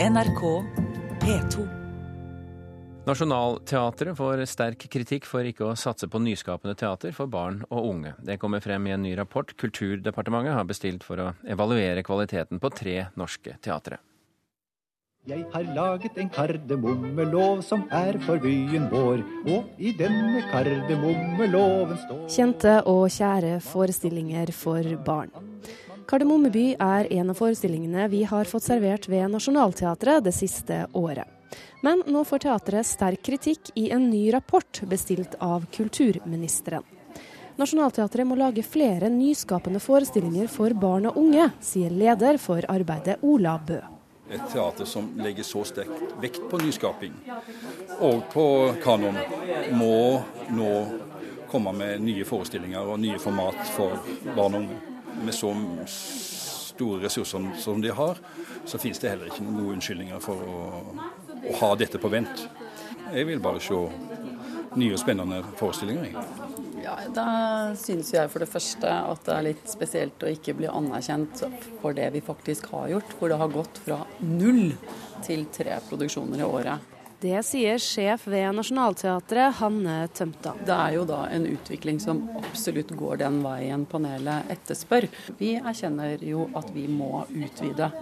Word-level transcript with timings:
NRK 0.00 0.64
P2. 1.20 1.68
Nationaltheatret 3.06 4.16
får 4.16 4.44
sterk 4.48 4.86
kritikk 4.90 5.26
for 5.28 5.44
ikke 5.44 5.66
å 5.68 5.74
satse 5.76 6.08
på 6.08 6.20
nyskapende 6.22 6.72
teater 6.78 7.12
for 7.12 7.28
barn 7.28 7.58
og 7.68 7.90
unge. 7.90 8.14
Det 8.24 8.38
kommer 8.40 8.62
frem 8.64 8.86
i 8.88 8.94
en 8.94 9.04
ny 9.04 9.12
rapport 9.18 9.52
Kulturdepartementet 9.60 10.56
har 10.56 10.64
bestilt 10.64 11.04
for 11.04 11.20
å 11.20 11.28
evaluere 11.44 12.04
kvaliteten 12.06 12.62
på 12.62 12.72
tre 12.72 12.96
norske 13.20 13.58
teatre. 13.60 14.00
Jeg 15.28 15.44
har 15.52 15.68
laget 15.76 16.16
en 16.18 16.32
kardemommelov 16.34 17.60
som 17.62 17.84
er 17.94 18.16
for 18.24 18.40
byen 18.42 18.88
vår, 18.90 19.20
og 19.52 19.76
i 19.78 19.92
denne 19.98 20.40
kardemommeloven 20.50 22.00
står 22.08 22.26
Kjente 22.32 22.80
og 22.90 23.04
kjære 23.12 23.60
forestillinger 23.68 24.50
for 24.56 24.96
barn. 25.04 25.30
Kardemommeby 26.06 26.76
er 26.78 27.08
en 27.12 27.30
av 27.30 27.38
forestillingene 27.38 28.08
vi 28.08 28.22
har 28.28 28.48
fått 28.48 28.66
servert 28.66 29.08
ved 29.08 29.30
Nationaltheatret 29.30 30.24
det 30.24 30.34
siste 30.36 30.86
året. 30.92 31.28
Men 31.82 32.02
nå 32.06 32.24
får 32.24 32.44
teatret 32.46 32.86
sterk 32.86 33.22
kritikk 33.26 33.72
i 33.74 33.90
en 33.90 34.08
ny 34.10 34.32
rapport 34.32 34.80
bestilt 34.88 35.34
av 35.40 35.66
kulturministeren. 35.74 36.84
Nationaltheatret 37.56 38.26
må 38.26 38.36
lage 38.38 38.64
flere 38.64 39.10
nyskapende 39.12 39.80
forestillinger 39.82 40.48
for 40.48 40.72
barn 40.72 41.10
og 41.10 41.18
unge, 41.20 41.50
sier 41.60 41.92
leder 41.92 42.38
for 42.40 42.64
arbeidet 42.72 43.18
Ola 43.22 43.58
Bø. 43.60 43.80
Et 44.32 44.46
teater 44.48 44.88
som 44.88 45.10
legger 45.20 45.44
så 45.44 45.64
sterk 45.68 45.92
vekt 46.22 46.46
på 46.48 46.60
nyskaping 46.62 47.12
og 48.00 48.22
på 48.32 48.46
kanon, 48.80 49.18
må 49.76 50.22
nå 50.56 50.70
komme 51.52 51.74
med 51.76 52.00
nye 52.00 52.24
forestillinger 52.24 52.94
og 52.94 53.02
nye 53.02 53.20
format 53.20 53.60
for 53.74 54.00
barn 54.32 54.56
og 54.56 54.62
unge. 54.62 54.91
Med 55.20 55.34
så 55.34 55.52
store 56.72 57.02
ressurser 57.04 57.50
som 57.60 57.82
de 57.82 57.92
har, 57.92 58.18
så 58.64 58.78
finnes 58.80 58.98
det 59.02 59.12
heller 59.12 59.28
ikke 59.28 59.44
noen 59.44 59.76
unnskyldninger 59.76 60.22
for 60.24 60.40
å, 60.48 60.60
å 61.52 61.56
ha 61.60 61.74
dette 61.78 62.00
på 62.00 62.10
vent. 62.12 62.46
Jeg 63.12 63.28
vil 63.28 63.42
bare 63.44 63.60
se 63.60 63.76
nye 64.78 64.94
og 64.94 65.00
spennende 65.02 65.42
forestillinger. 65.60 66.14
Ja, 66.82 66.96
Da 67.14 67.26
synes 67.78 68.10
jeg 68.14 68.30
for 68.32 68.42
det 68.42 68.50
første 68.50 68.88
at 68.88 69.22
det 69.26 69.34
er 69.34 69.46
litt 69.50 69.68
spesielt 69.70 70.24
å 70.24 70.30
ikke 70.32 70.56
bli 70.58 70.70
anerkjent 70.70 71.44
for 71.82 71.94
det 71.96 72.08
vi 72.16 72.24
faktisk 72.24 72.70
har 72.72 72.88
gjort. 72.94 73.12
Hvor 73.18 73.30
det 73.30 73.38
har 73.42 73.52
gått 73.52 73.82
fra 73.84 74.00
null 74.24 74.72
til 75.26 75.44
tre 75.54 75.78
produksjoner 75.90 76.42
i 76.42 76.48
året. 76.48 76.91
Det 77.22 77.38
sier 77.46 77.78
sjef 77.78 78.24
ved 78.26 78.56
Nationaltheatret, 78.56 79.54
Hanne 79.60 80.08
Tømta. 80.10 80.56
Det 80.66 80.74
er 80.74 80.96
jo 80.96 81.04
da 81.06 81.20
en 81.30 81.44
utvikling 81.46 82.00
som 82.02 82.24
absolutt 82.40 82.90
går 82.98 83.20
den 83.20 83.36
veien 83.44 83.84
panelet 83.86 84.50
etterspør. 84.50 85.06
Vi 85.38 85.52
erkjenner 85.60 86.18
jo 86.26 86.48
at 86.58 86.72
vi 86.74 86.88
må 86.90 87.22
utvide 87.30 87.92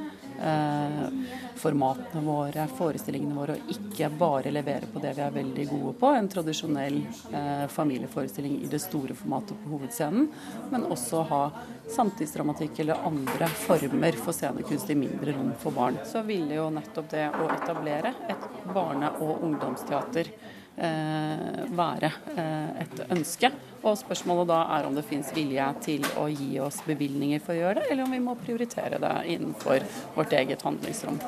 formatene 1.61 2.23
våre, 2.25 2.67
forestillingene 2.77 3.37
våre, 3.37 3.57
og 3.59 3.73
ikke 3.75 4.09
bare 4.19 4.53
levere 4.53 4.89
på 4.91 5.03
det 5.03 5.13
vi 5.17 5.25
er 5.25 5.35
veldig 5.35 5.67
gode 5.71 5.93
på, 6.01 6.13
en 6.17 6.31
tradisjonell 6.33 7.01
eh, 7.33 7.67
familieforestilling 7.73 8.61
i 8.65 8.71
det 8.71 8.81
store 8.83 9.17
formatet 9.19 9.59
på 9.61 9.75
hovedscenen, 9.75 10.31
men 10.73 10.87
også 10.89 11.25
ha 11.31 11.43
samtidsdramatikk 11.91 12.81
eller 12.85 13.05
andre 13.07 13.51
former 13.67 14.17
for 14.21 14.37
scenekunst 14.37 14.91
i 14.95 14.99
mindre 15.03 15.37
rom 15.37 15.53
for 15.61 15.77
barn. 15.77 16.01
Så 16.09 16.25
ville 16.27 16.57
jo 16.57 16.71
nettopp 16.73 17.11
det 17.13 17.27
å 17.29 17.51
etablere 17.59 18.15
et 18.31 18.49
barne- 18.73 19.13
og 19.21 19.45
ungdomsteater 19.45 20.33
eh, 20.33 20.60
være 20.77 22.13
eh, 22.37 22.83
et 22.85 23.03
ønske. 23.11 23.51
Og 23.81 23.97
spørsmålet 23.97 24.51
da 24.51 24.61
er 24.77 24.87
om 24.89 24.97
det 24.97 25.07
finnes 25.09 25.33
vilje 25.35 25.67
til 25.85 26.05
å 26.21 26.27
gi 26.29 26.53
oss 26.61 26.83
bevilgninger 26.87 27.41
for 27.45 27.57
å 27.57 27.61
gjøre 27.63 27.81
det, 27.81 27.89
eller 27.91 28.05
om 28.05 28.15
vi 28.15 28.23
må 28.23 28.37
prioritere 28.41 29.01
det 29.01 29.15
innenfor 29.35 29.87
vårt 30.17 30.37
eget 30.37 30.63
handlingsrom. 30.67 31.21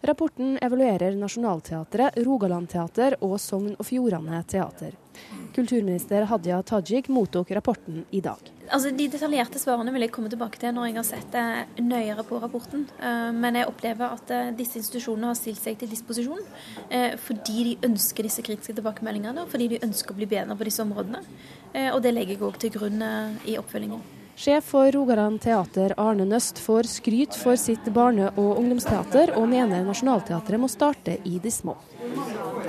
Rapporten 0.00 0.54
evaluerer 0.64 1.16
Nationaltheatret, 1.20 2.16
Rogaland 2.24 2.70
Teater 2.72 3.18
og 3.20 3.36
Sogn 3.40 3.74
og 3.76 3.84
Fjordane 3.84 4.40
Teater. 4.48 4.96
Kulturminister 5.52 6.24
Hadia 6.30 6.62
Tajik 6.64 7.10
mottok 7.12 7.52
rapporten 7.52 8.06
i 8.10 8.22
dag. 8.24 8.40
Altså, 8.70 8.92
De 8.94 9.06
detaljerte 9.10 9.58
svarene 9.58 9.92
vil 9.94 10.06
jeg 10.06 10.12
komme 10.14 10.30
tilbake 10.30 10.60
til 10.60 10.74
når 10.76 10.90
jeg 10.90 10.96
har 10.98 11.06
sett 11.08 11.34
det 11.34 11.82
nøyere 11.82 12.24
på 12.26 12.38
rapporten. 12.42 12.86
Eh, 13.02 13.30
men 13.34 13.58
jeg 13.58 13.70
opplever 13.70 14.14
at 14.14 14.30
eh, 14.34 14.52
disse 14.56 14.78
institusjonene 14.78 15.32
har 15.32 15.38
stilt 15.38 15.58
seg 15.62 15.80
til 15.80 15.90
disposisjon 15.90 16.44
eh, 16.88 17.16
fordi 17.18 17.66
de 17.70 17.74
ønsker 17.90 18.26
disse 18.26 18.44
kritiske 18.46 18.76
tilbakemeldingene, 18.78 19.42
og 19.42 19.50
fordi 19.50 19.72
de 19.74 19.82
ønsker 19.86 20.14
å 20.14 20.20
bli 20.20 20.30
bedre 20.30 20.56
på 20.56 20.68
disse 20.70 20.84
områdene. 20.86 21.24
Eh, 21.74 21.90
og 21.90 22.00
det 22.04 22.14
legger 22.14 22.36
jeg 22.36 22.46
òg 22.46 22.62
til 22.62 22.74
grunn 22.78 23.02
eh, 23.02 23.52
i 23.54 23.58
oppfølgingen. 23.60 24.02
Sjef 24.40 24.70
for 24.72 24.88
Rogaland 24.94 25.42
Teater 25.44 25.92
Arne 26.00 26.24
Nøst 26.24 26.62
får 26.64 26.86
skryt 26.88 27.34
for 27.36 27.58
sitt 27.60 27.84
barne- 27.92 28.30
og 28.40 28.56
ungdomsteater, 28.56 29.34
og 29.36 29.50
mener 29.50 29.82
Nationaltheatret 29.84 30.62
må 30.62 30.70
starte 30.70 31.18
i 31.28 31.36
de 31.42 31.52
små. 31.52 31.74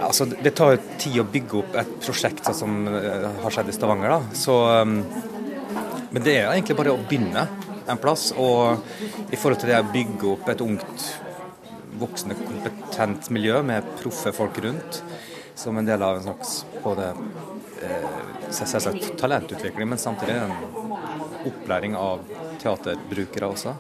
Altså, 0.01 0.25
det 0.25 0.51
tar 0.57 0.73
jo 0.73 0.81
tid 0.99 1.21
å 1.21 1.25
bygge 1.31 1.61
opp 1.61 1.77
et 1.79 1.93
prosjekt 2.03 2.43
sånn 2.49 2.57
som 2.57 2.81
eh, 2.89 3.29
har 3.43 3.55
skjedd 3.55 3.71
i 3.71 3.75
Stavanger. 3.77 4.17
Da. 4.17 4.35
Så, 4.35 4.57
um, 4.81 4.97
men 6.11 6.23
det 6.25 6.37
er 6.37 6.49
egentlig 6.51 6.75
bare 6.79 6.93
å 6.93 7.01
begynne 7.01 7.45
en 7.89 7.99
plass. 8.01 8.31
Og 8.35 9.31
i 9.31 9.39
forhold 9.39 9.61
til 9.61 9.71
det 9.71 9.79
å 9.79 9.91
bygge 9.91 10.31
opp 10.33 10.49
et 10.51 10.63
ungt, 10.65 11.05
voksende, 12.01 12.37
kompetent 12.39 13.29
miljø 13.33 13.61
med 13.65 13.87
proffe 14.01 14.33
folk 14.35 14.59
rundt, 14.63 15.01
som 15.55 15.77
en 15.77 15.87
del 15.87 16.03
av 16.03 16.19
en 16.19 16.25
slags 16.25 16.61
både 16.83 17.11
eh, 17.85 18.19
selvsagt 18.51 19.13
talentutvikling, 19.21 19.87
men 19.91 20.01
samtidig 20.01 20.39
en 20.41 21.47
opplæring 21.47 21.95
av 21.97 22.25
teaterbrukere 22.61 23.49
også. 23.51 23.75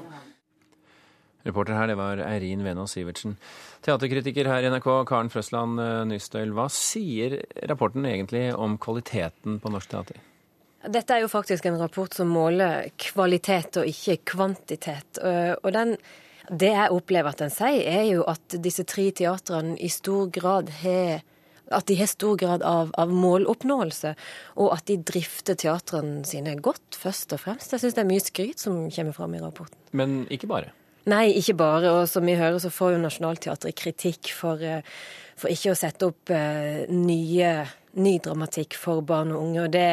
Reporter 1.41 1.73
her, 1.73 1.89
det 1.89 1.97
var 1.97 2.21
Eirin 2.21 2.61
Venås 2.63 2.93
Sivertsen. 2.93 3.33
Teaterkritiker 3.81 4.45
her 4.45 4.61
i 4.61 4.69
NRK, 4.69 4.89
Karen 5.09 5.31
Frøsland 5.33 5.81
eh, 5.81 6.01
Nystøyl. 6.11 6.53
Hva 6.55 6.67
sier 6.71 7.41
rapporten 7.69 8.05
egentlig 8.05 8.51
om 8.53 8.77
kvaliteten 8.81 9.57
på 9.63 9.73
norsk 9.73 9.95
teater? 9.95 10.21
Dette 10.89 11.13
er 11.13 11.21
jo 11.21 11.29
faktisk 11.29 11.67
en 11.69 11.77
rapport 11.77 12.13
som 12.15 12.31
måler 12.33 12.89
kvalitet 12.97 13.77
og 13.81 13.89
ikke 13.89 14.17
kvantitet. 14.33 15.19
Og 15.21 15.69
den, 15.75 15.93
det 16.49 16.71
jeg 16.73 16.95
opplever 16.95 17.29
at 17.29 17.43
den 17.43 17.53
sier, 17.53 17.83
er 17.85 18.07
jo 18.09 18.23
at 18.29 18.57
disse 18.63 18.85
tre 18.89 19.11
teatrene 19.13 19.77
i 19.77 19.91
stor 19.93 20.31
grad 20.33 20.73
har 20.81 21.21
at 21.71 21.87
de 21.87 21.95
har 21.95 22.09
stor 22.09 22.35
grad 22.35 22.63
av, 22.67 22.91
av, 22.99 23.11
måloppnåelse, 23.15 24.13
og 24.59 24.73
at 24.75 24.85
de 24.89 24.97
drifter 25.07 25.55
teatrene 25.55 26.25
sine 26.27 26.57
godt, 26.59 26.97
først 26.99 27.31
og 27.35 27.43
fremst. 27.45 27.71
Jeg 27.71 27.83
syns 27.83 27.97
det 27.97 28.03
er 28.03 28.11
mye 28.11 28.23
skryt 28.23 28.63
som 28.63 28.83
kommer 28.91 29.15
fram 29.15 29.35
i 29.37 29.41
rapporten. 29.43 29.79
Men 29.95 30.21
ikke 30.33 30.49
bare? 30.51 30.73
Nei, 31.09 31.31
ikke 31.39 31.55
bare. 31.57 31.91
Og 31.95 32.09
som 32.09 32.27
vi 32.27 32.37
hører, 32.37 32.59
så 32.61 32.69
får 32.73 32.95
jo 32.95 33.01
Nationaltheatret 33.01 33.77
kritikk 33.77 34.33
for, 34.37 34.61
for, 35.39 35.49
ikke 35.49 35.73
å 35.73 35.79
sette 35.79 36.11
opp 36.11 36.33
uh, 36.33 36.83
nye, 36.91 37.53
ny 37.99 38.17
dramatikk 38.23 38.75
for 38.79 39.03
barn 39.05 39.33
og 39.33 39.43
unge. 39.45 39.65
Og 39.65 39.73
det, 39.73 39.87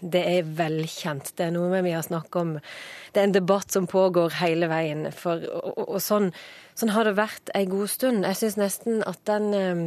det 0.00 0.24
er 0.36 0.48
velkjent. 0.58 1.32
Det 1.38 1.48
er 1.48 1.54
noe 1.54 1.82
vi 1.84 1.94
har 1.94 2.04
snakket 2.06 2.40
om. 2.42 2.56
Det 3.12 3.22
er 3.22 3.28
en 3.30 3.38
debatt 3.38 3.72
som 3.72 3.88
pågår 3.90 4.40
hele 4.42 4.70
veien. 4.70 5.08
For, 5.16 5.44
og, 5.62 5.84
og, 5.86 6.00
sånn, 6.04 6.32
sånn, 6.78 6.92
har 6.96 7.08
det 7.08 7.16
vært 7.18 7.54
ei 7.58 7.64
god 7.70 7.88
stund. 7.92 8.28
Jeg 8.28 8.42
syns 8.42 8.60
nesten 8.60 9.00
at 9.08 9.22
den 9.28 9.54
um, 9.54 9.86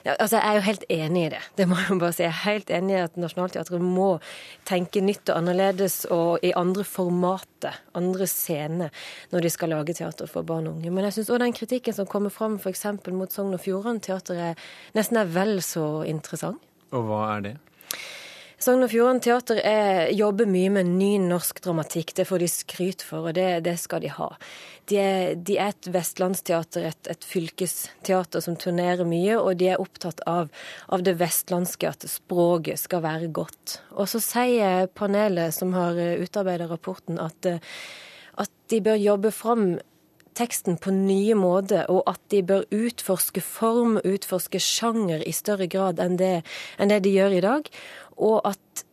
ja, 0.00 0.14
altså 0.16 0.38
Jeg 0.38 0.48
er 0.48 0.54
jo 0.56 0.64
helt 0.64 0.84
enig 0.88 1.22
i 1.26 1.30
det. 1.34 1.40
Det 1.58 1.66
må 1.68 1.76
Jeg 1.76 1.98
bare 2.00 2.14
si. 2.16 2.22
Jeg 2.24 2.32
er 2.32 2.44
helt 2.46 2.70
enig 2.72 2.94
i 2.94 3.02
at 3.02 3.18
Nationaltheatret 3.20 3.82
må 3.84 4.08
tenke 4.68 5.02
nytt 5.04 5.28
og 5.28 5.42
annerledes 5.42 6.06
og 6.14 6.46
i 6.46 6.54
andre 6.56 6.86
formater, 6.88 7.76
andre 7.94 8.26
scener, 8.30 8.94
når 9.30 9.44
de 9.44 9.52
skal 9.52 9.74
lage 9.74 9.98
teater 9.98 10.30
for 10.30 10.46
barn 10.46 10.70
og 10.70 10.78
unge. 10.78 10.94
Men 10.94 11.04
jeg 11.08 11.18
syns 11.18 11.34
òg 11.34 11.42
den 11.44 11.56
kritikken 11.56 11.96
som 11.96 12.08
kommer 12.08 12.32
fram 12.32 12.56
f.eks. 12.56 12.86
mot 13.12 13.32
Sogn 13.32 13.56
og 13.56 13.60
Fjordane 13.60 14.00
Teater, 14.00 14.40
er 14.40 14.66
nesten 14.96 15.20
er 15.20 15.28
vel 15.36 15.60
så 15.64 16.00
interessant. 16.08 16.64
Og 16.96 17.06
hva 17.06 17.24
er 17.36 17.44
det? 17.44 17.56
Sogn 18.60 18.84
og 18.84 18.90
Fjordane 18.92 19.22
Teater 19.24 19.58
er, 19.64 20.10
jobber 20.12 20.44
mye 20.44 20.68
med 20.74 20.88
ny 20.98 21.14
norsk 21.22 21.62
dramatikk. 21.64 22.12
Det 22.18 22.26
får 22.28 22.42
de 22.42 22.48
skryt 22.52 23.04
for, 23.06 23.30
og 23.30 23.38
det, 23.38 23.62
det 23.64 23.78
skal 23.80 24.02
de 24.04 24.10
ha. 24.12 24.26
De 24.90 24.98
er, 25.00 25.32
de 25.48 25.56
er 25.56 25.72
et 25.72 25.88
vestlandsteater, 25.94 26.90
et, 26.90 27.08
et, 27.08 27.24
fylkesteater 27.24 28.44
som 28.44 28.58
turnerer 28.60 29.08
mye, 29.08 29.38
og 29.40 29.56
de 29.62 29.70
er 29.72 29.80
opptatt 29.80 30.20
av, 30.28 30.52
av 30.92 31.06
det 31.06 31.16
vestlandske, 31.22 31.88
at 31.88 32.04
språket 32.10 32.82
skal 32.82 33.00
være 33.06 33.30
godt. 33.32 33.78
Og 33.96 34.10
så 34.12 34.20
sier 34.20 34.90
panelet 34.92 35.56
som 35.56 35.72
har 35.72 35.96
utarbeidet 36.20 36.68
rapporten, 36.68 37.16
at, 37.16 37.54
at 38.44 38.52
de 38.68 38.84
bør 38.84 39.00
jobbe 39.00 39.32
fram 39.32 39.70
teksten 40.40 40.78
på 40.80 40.92
nye 40.94 41.36
måter, 41.38 41.84
og 41.92 42.04
at 42.10 42.20
de 42.32 42.42
bør 42.46 42.64
utforske 42.74 43.42
form, 43.44 43.98
utforske 44.00 44.60
sjanger 44.62 45.24
i 45.28 45.34
større 45.36 45.68
grad 45.70 46.00
enn 46.02 46.16
det, 46.20 46.40
enn 46.80 46.92
det 46.92 47.02
de 47.04 47.14
gjør 47.18 47.36
i 47.36 47.44
dag. 47.44 47.68
Og 48.16 48.40
at, 48.48 48.84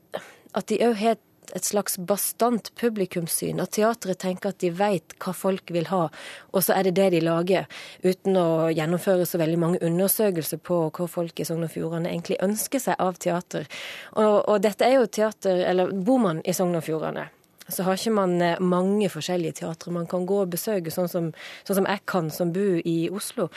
at 0.54 0.68
de 0.72 0.82
òg 0.88 1.00
har 1.00 1.18
et 1.56 1.66
slags 1.66 1.98
bastant 1.98 2.72
publikumssyn. 2.80 3.62
At 3.64 3.74
teatret 3.78 4.20
tenker 4.22 4.52
at 4.52 4.60
de 4.64 4.72
veit 4.76 5.16
hva 5.24 5.34
folk 5.36 5.72
vil 5.74 5.88
ha, 5.92 6.08
og 6.52 6.66
så 6.66 6.76
er 6.76 6.88
det 6.88 6.98
det 7.00 7.10
de 7.16 7.24
lager. 7.24 7.68
Uten 8.04 8.38
å 8.40 8.48
gjennomføre 8.74 9.28
så 9.28 9.40
veldig 9.42 9.62
mange 9.62 9.82
undersøkelser 9.86 10.62
på 10.64 10.82
hva 10.90 11.10
folk 11.12 11.40
i 11.40 11.48
Sogn 11.48 11.66
og 11.68 11.74
Fjordane 11.74 12.12
egentlig 12.12 12.40
ønsker 12.44 12.84
seg 12.84 13.00
av 13.04 13.20
teater. 13.24 13.68
Og, 14.16 14.44
og 14.44 14.62
dette 14.66 14.88
er 14.88 15.00
jo 15.00 15.08
teater, 15.08 15.64
eller 15.72 15.94
Boman 15.96 16.44
i 16.46 16.56
Sogn 16.58 16.76
og 16.78 16.86
Fjordane, 16.88 17.30
så 17.68 17.84
har 17.84 18.00
ikke 18.00 18.16
man 18.16 18.38
eh, 18.42 18.62
mange 18.64 19.10
forskjellige 19.12 19.60
teatre 19.62 19.92
man 19.96 20.08
kan 20.10 20.26
gå 20.28 20.40
og 20.44 20.54
besøke, 20.54 20.94
sånn 20.94 21.10
som, 21.12 21.30
sånn 21.68 21.82
som 21.82 21.90
jeg 21.90 22.04
kan 22.08 22.32
som 22.34 22.54
bor 22.56 22.80
i 22.84 22.98
Oslo. 23.14 23.50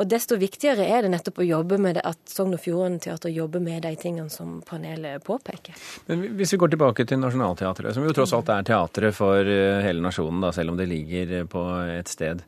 Og 0.00 0.08
desto 0.08 0.38
viktigere 0.40 0.86
er 0.88 1.04
det 1.04 1.12
nettopp 1.12 1.42
å 1.42 1.46
jobbe 1.46 1.78
med 1.82 1.98
det, 1.98 2.04
at 2.08 2.18
Sogn 2.30 2.56
og 2.56 2.62
Fjordane 2.64 3.00
Teater 3.02 3.32
jobber 3.32 3.60
med 3.60 3.84
de 3.84 3.92
tingene 4.00 4.32
som 4.32 4.60
panelet 4.66 5.22
påpeker. 5.26 5.76
Men 6.08 6.24
hvis 6.38 6.54
vi 6.54 6.60
går 6.62 6.72
tilbake 6.72 7.06
til 7.08 7.20
Nationaltheatret, 7.20 7.94
som 7.94 8.06
jo 8.06 8.14
tross 8.16 8.32
alt 8.36 8.50
er 8.54 8.66
teatret 8.72 9.16
for 9.16 9.46
eh, 9.46 9.82
hele 9.84 10.04
nasjonen, 10.04 10.42
da, 10.46 10.52
selv 10.56 10.74
om 10.74 10.80
det 10.80 10.88
ligger 10.90 11.42
på 11.50 11.66
et 11.92 12.10
sted. 12.10 12.42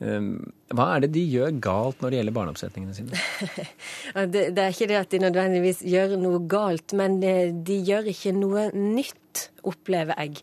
Ehm, 0.00 0.34
hva 0.72 0.86
er 0.94 1.04
det 1.04 1.12
de 1.16 1.22
gjør 1.28 1.56
galt 1.60 2.00
når 2.00 2.12
det 2.12 2.20
gjelder 2.20 2.36
barneoppsetningene 2.38 2.96
sine? 2.96 3.22
det, 4.32 4.44
det, 4.56 4.64
er 4.64 4.72
ikke 4.72 4.90
det 4.90 5.00
at 5.00 5.12
de 5.12 5.22
nødvendigvis 5.26 5.82
gjør 5.84 6.16
noe 6.20 6.42
galt, 6.50 6.94
men 6.96 7.20
de 7.20 7.80
gjør 7.84 8.08
ikke 8.12 8.34
noe 8.36 8.68
nytt, 8.76 9.48
opplever 9.68 10.16
jeg. 10.24 10.40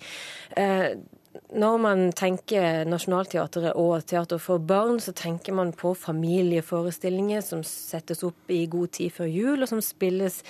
Eh, 0.58 0.92
når 1.58 1.78
man 1.82 2.04
tenker 2.18 2.84
Nationaltheatret 2.90 3.78
og 3.80 4.06
teater 4.10 4.42
for 4.42 4.62
barn, 4.62 5.00
så 5.02 5.14
tenker 5.16 5.56
man 5.58 5.74
på 5.76 5.94
familieforestillinger 5.98 7.44
som 7.46 7.64
settes 7.66 8.24
opp 8.28 8.52
i 8.54 8.66
god 8.70 8.94
tid 8.98 9.14
før 9.16 9.32
jul, 9.32 9.62
og 9.62 9.72
som 9.72 9.82
spilles 9.84 10.42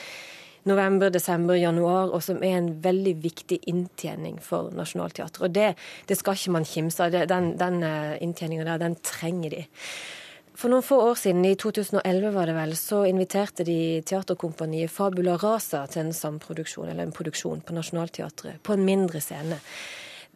november, 0.67 1.11
desember, 1.13 1.57
januar, 1.57 2.11
og 2.13 2.23
som 2.25 2.43
er 2.43 2.59
en 2.59 2.69
veldig 2.83 3.15
viktig 3.23 3.61
inntjening 3.71 4.37
for 4.43 4.71
Nationaltheatret. 4.75 5.41
Og 5.47 5.55
det, 5.55 5.71
det, 6.09 6.19
skal 6.19 6.37
ikke 6.37 6.55
man 6.57 6.67
kimse 6.67 7.07
av. 7.07 7.17
Den, 7.31 7.53
den 7.59 7.81
eh, 7.87 8.15
inntjeninga 8.23 8.67
der, 8.67 8.83
den 8.85 8.97
trenger 9.05 9.55
de. 9.55 9.65
For 10.57 10.73
noen 10.73 10.85
få 10.85 10.97
år 11.11 11.19
siden, 11.21 11.45
i 11.45 11.53
2011 11.59 12.31
var 12.33 12.49
det 12.49 12.55
vel, 12.57 12.71
så 12.79 13.03
inviterte 13.05 13.65
de 13.67 14.01
teaterkompaniet 14.09 14.89
Fabula 14.89 15.35
Rasa 15.37 15.83
til 15.91 16.07
en 16.07 16.15
samproduksjon, 16.17 16.89
eller 16.89 17.05
en 17.05 17.13
produksjon, 17.13 17.61
på 17.61 17.75
Nationaltheatret, 17.77 18.57
på 18.65 18.73
en 18.73 18.85
mindre 18.87 19.21
scene. 19.21 19.59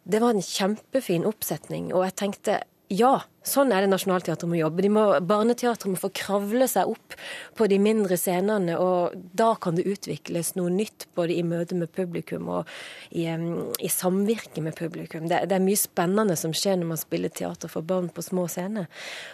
Det 0.02 0.20
var 0.22 0.36
en 0.36 0.46
kjempefin 0.46 1.26
oppsetning, 1.26 1.90
og 1.90 2.06
jeg 2.06 2.18
tenkte 2.22 2.60
ja, 2.92 3.16
Sånn 3.42 3.72
er 3.74 3.82
det 3.82 3.90
Nationaltheatret 3.90 4.46
må 4.46 4.58
jobbe. 4.60 4.86
Barneteatret 5.26 5.90
må 5.90 5.98
få 5.98 6.12
kravle 6.14 6.68
seg 6.70 6.92
opp 6.92 7.16
på 7.58 7.66
de 7.70 7.78
mindre 7.82 8.14
scenene, 8.20 8.76
og 8.78 9.16
da 9.34 9.52
kan 9.58 9.74
det 9.74 9.88
utvikles 9.90 10.52
noe 10.54 10.70
nytt 10.70 11.08
både 11.18 11.34
i 11.34 11.42
møte 11.46 11.74
med 11.78 11.90
publikum 11.90 12.46
og 12.54 12.70
i, 13.10 13.26
i 13.26 13.90
samvirke 13.90 14.62
med 14.62 14.78
publikum. 14.78 15.26
Det, 15.26 15.42
det, 15.50 15.58
er 15.58 15.64
mye 15.64 15.80
spennende 15.80 16.38
som 16.38 16.54
skjer 16.54 16.78
når 16.78 16.92
man 16.92 17.02
spiller 17.02 17.34
teater 17.34 17.72
for 17.72 17.82
barn 17.82 18.12
på 18.14 18.22
små 18.22 18.46
scener. 18.52 18.86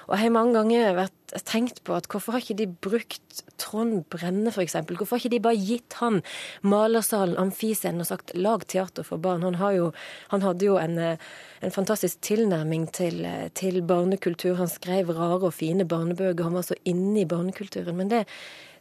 Og 0.08 0.16
jeg 0.16 0.24
har 0.24 0.36
mange 0.38 0.56
ganger 0.56 0.96
vært, 1.02 1.14
tenkt 1.44 1.82
på 1.84 1.92
at 1.92 2.06
hvorfor 2.08 2.32
har 2.32 2.40
ikke 2.40 2.56
de 2.56 2.64
brukt 2.88 3.42
Trond 3.60 4.06
Brenne, 4.08 4.48
f.eks.? 4.48 4.78
Hvorfor 4.88 5.18
har 5.18 5.20
ikke 5.20 5.34
de 5.34 5.42
bare 5.44 5.60
gitt 5.60 5.98
han 6.00 6.22
malersalen, 6.64 7.36
amfiscenen, 7.36 8.00
og 8.00 8.08
sagt 8.08 8.32
lag 8.32 8.64
teater 8.64 9.04
for 9.04 9.20
barn? 9.20 9.44
Han, 9.44 9.58
jo, 9.76 9.90
han 10.32 10.46
hadde 10.46 10.64
jo 10.64 10.78
en, 10.80 10.96
en 11.04 11.74
fantastisk 11.74 12.22
tilnærming 12.24 12.88
til, 12.96 13.20
til 13.52 13.82
barn 13.84 13.97
barnekultur. 13.98 14.56
Han 14.62 14.70
skrev 14.70 15.12
rare 15.12 15.50
og 15.50 15.54
fine 15.58 15.86
barnebøker. 15.88 16.46
Han 16.46 16.58
var 16.58 16.70
så 16.70 16.78
inne 16.88 17.22
i 17.22 17.28
barnekulturen. 17.28 17.98
Men 17.98 18.10
det, 18.12 18.24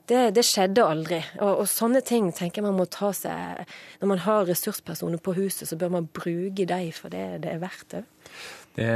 det, 0.07 0.21
det 0.37 0.45
skjedde 0.47 0.85
aldri. 0.85 1.19
Og, 1.41 1.63
og, 1.63 1.65
sånne 1.69 2.03
ting 2.05 2.29
tenker 2.35 2.61
jeg 2.61 2.67
man 2.69 2.77
må 2.79 2.87
ta 2.91 3.11
seg 3.15 3.65
Når 4.01 4.11
man 4.13 4.23
har 4.23 4.47
ressurspersoner 4.47 5.19
på 5.23 5.35
huset, 5.37 5.67
så 5.67 5.79
bør 5.79 5.97
man 5.97 6.07
bruke 6.07 6.67
dem, 6.69 6.93
for 6.95 7.11
det, 7.13 7.43
det 7.43 7.51
er 7.53 7.61
verdt 7.63 7.91
det. 7.95 8.05
Det 8.77 8.91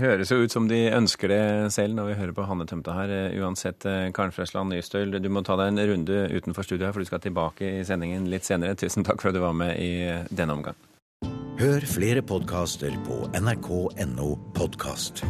høres 0.00 0.32
jo 0.32 0.40
ut 0.42 0.50
som 0.50 0.64
de 0.66 0.88
ønsker 0.90 1.30
det 1.30 1.42
selv 1.70 1.94
når 1.94 2.08
vi 2.08 2.16
hører 2.18 2.32
på 2.34 2.46
Hanne 2.48 2.66
Tømta 2.66 2.96
her. 2.96 3.12
Uansett, 3.38 3.86
Karen 4.16 4.34
Frøsland 4.34 4.74
Nystøl, 4.74 5.14
du 5.22 5.30
må 5.30 5.44
ta 5.46 5.54
deg 5.60 5.70
en 5.70 5.84
runde 5.92 6.24
utenfor 6.34 6.66
studio 6.66 6.88
her, 6.88 6.96
for 6.96 7.04
du 7.04 7.12
skal 7.12 7.22
tilbake 7.22 7.76
i 7.78 7.86
sendingen 7.86 8.26
litt 8.32 8.48
senere. 8.48 8.74
Tusen 8.74 9.06
takk 9.06 9.22
for 9.22 9.30
at 9.30 9.38
du 9.38 9.44
var 9.44 9.54
med 9.54 9.78
i 9.78 9.94
denne 10.34 10.58
omgang. 10.58 10.74
Hør 11.62 11.86
flere 11.86 12.26
podkaster 12.26 12.98
på 13.06 13.22
nrk.no 13.38 14.34
podkast. 14.58 15.22